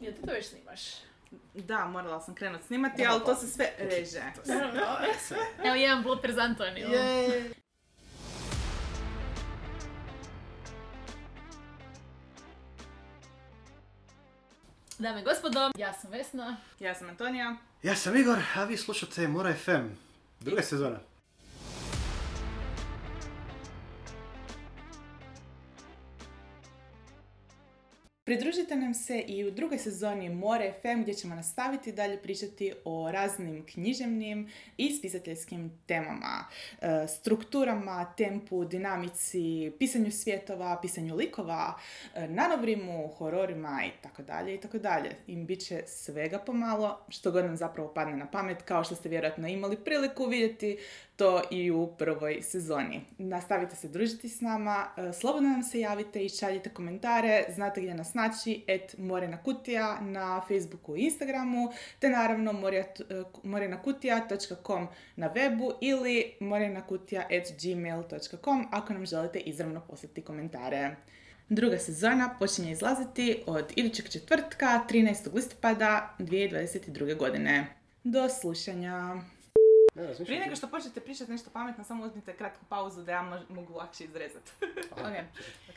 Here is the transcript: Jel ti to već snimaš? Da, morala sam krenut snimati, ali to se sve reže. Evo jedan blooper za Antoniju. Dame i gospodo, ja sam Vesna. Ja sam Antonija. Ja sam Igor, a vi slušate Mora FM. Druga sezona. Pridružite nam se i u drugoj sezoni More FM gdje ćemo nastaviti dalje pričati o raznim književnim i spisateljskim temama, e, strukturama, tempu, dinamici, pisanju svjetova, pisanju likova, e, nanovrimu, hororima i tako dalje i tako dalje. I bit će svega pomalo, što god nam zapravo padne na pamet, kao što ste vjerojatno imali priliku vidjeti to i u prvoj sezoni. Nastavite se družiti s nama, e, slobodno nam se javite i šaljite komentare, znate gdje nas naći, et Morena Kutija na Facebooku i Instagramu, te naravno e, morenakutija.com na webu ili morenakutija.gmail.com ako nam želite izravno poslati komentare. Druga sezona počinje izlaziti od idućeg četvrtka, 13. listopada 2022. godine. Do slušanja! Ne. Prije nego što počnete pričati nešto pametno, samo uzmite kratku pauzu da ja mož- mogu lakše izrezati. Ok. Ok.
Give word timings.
Jel 0.00 0.12
ti 0.14 0.22
to 0.26 0.32
već 0.32 0.46
snimaš? 0.46 0.80
Da, 1.54 1.84
morala 1.84 2.20
sam 2.20 2.34
krenut 2.34 2.62
snimati, 2.66 3.06
ali 3.06 3.24
to 3.24 3.34
se 3.34 3.46
sve 3.46 3.72
reže. 3.78 4.22
Evo 5.64 5.74
jedan 5.74 6.02
blooper 6.02 6.32
za 6.32 6.40
Antoniju. 6.40 6.88
Dame 14.98 15.20
i 15.20 15.24
gospodo, 15.24 15.70
ja 15.78 15.92
sam 15.92 16.10
Vesna. 16.10 16.56
Ja 16.80 16.94
sam 16.94 17.08
Antonija. 17.08 17.56
Ja 17.82 17.96
sam 17.96 18.16
Igor, 18.16 18.38
a 18.56 18.64
vi 18.64 18.76
slušate 18.76 19.28
Mora 19.28 19.54
FM. 19.54 19.88
Druga 20.40 20.62
sezona. 20.62 20.98
Pridružite 28.26 28.76
nam 28.76 28.94
se 28.94 29.18
i 29.18 29.44
u 29.44 29.50
drugoj 29.50 29.78
sezoni 29.78 30.28
More 30.28 30.74
FM 30.82 31.02
gdje 31.02 31.14
ćemo 31.14 31.34
nastaviti 31.34 31.92
dalje 31.92 32.22
pričati 32.22 32.72
o 32.84 33.10
raznim 33.10 33.66
književnim 33.66 34.48
i 34.76 34.90
spisateljskim 34.90 35.72
temama, 35.86 36.44
e, 36.80 37.06
strukturama, 37.08 38.14
tempu, 38.16 38.64
dinamici, 38.64 39.72
pisanju 39.78 40.10
svjetova, 40.10 40.78
pisanju 40.82 41.16
likova, 41.16 41.74
e, 42.14 42.28
nanovrimu, 42.28 43.08
hororima 43.08 43.82
i 43.86 44.02
tako 44.02 44.22
dalje 44.22 44.54
i 44.54 44.60
tako 44.60 44.78
dalje. 44.78 45.16
I 45.26 45.36
bit 45.36 45.66
će 45.66 45.82
svega 45.86 46.38
pomalo, 46.38 47.00
što 47.08 47.30
god 47.30 47.44
nam 47.44 47.56
zapravo 47.56 47.94
padne 47.94 48.16
na 48.16 48.26
pamet, 48.30 48.62
kao 48.62 48.84
što 48.84 48.94
ste 48.94 49.08
vjerojatno 49.08 49.48
imali 49.48 49.76
priliku 49.76 50.26
vidjeti 50.26 50.78
to 51.16 51.42
i 51.50 51.70
u 51.70 51.86
prvoj 51.98 52.42
sezoni. 52.42 53.00
Nastavite 53.18 53.76
se 53.76 53.88
družiti 53.88 54.28
s 54.28 54.40
nama, 54.40 54.86
e, 54.96 55.12
slobodno 55.12 55.48
nam 55.48 55.62
se 55.62 55.80
javite 55.80 56.24
i 56.24 56.28
šaljite 56.28 56.70
komentare, 56.70 57.44
znate 57.54 57.80
gdje 57.80 57.94
nas 57.94 58.13
naći, 58.14 58.64
et 58.66 58.94
Morena 58.98 59.42
Kutija 59.42 60.00
na 60.00 60.42
Facebooku 60.48 60.96
i 60.96 61.00
Instagramu, 61.00 61.72
te 61.98 62.08
naravno 62.08 62.70
e, 62.72 62.84
morenakutija.com 63.42 64.88
na 65.16 65.30
webu 65.34 65.72
ili 65.80 66.34
morenakutija.gmail.com 66.40 68.66
ako 68.70 68.92
nam 68.92 69.06
želite 69.06 69.38
izravno 69.38 69.80
poslati 69.80 70.22
komentare. 70.22 70.96
Druga 71.48 71.78
sezona 71.78 72.36
počinje 72.38 72.72
izlaziti 72.72 73.42
od 73.46 73.72
idućeg 73.76 74.08
četvrtka, 74.08 74.84
13. 74.90 75.34
listopada 75.34 76.14
2022. 76.18 77.16
godine. 77.16 77.66
Do 78.04 78.28
slušanja! 78.28 79.14
Ne. 79.94 80.14
Prije 80.24 80.40
nego 80.40 80.56
što 80.56 80.68
počnete 80.68 81.00
pričati 81.00 81.30
nešto 81.30 81.50
pametno, 81.50 81.84
samo 81.84 82.04
uzmite 82.04 82.32
kratku 82.32 82.64
pauzu 82.68 83.02
da 83.02 83.12
ja 83.12 83.22
mož- 83.22 83.54
mogu 83.54 83.74
lakše 83.74 84.04
izrezati. 84.04 84.52
Ok. 84.92 85.00
Ok. 85.70 85.76